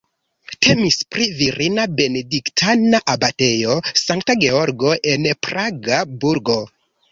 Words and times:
Temis 0.67 0.95
pri 1.15 1.27
virina 1.41 1.85
benediktana 1.99 3.03
abatejo 3.15 3.77
Sankta 4.07 4.39
Georgo 4.47 4.97
en 5.15 5.31
Praga 5.51 6.03
burgo. 6.27 6.61